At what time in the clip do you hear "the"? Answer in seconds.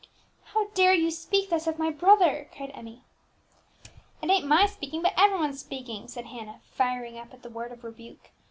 7.43-7.51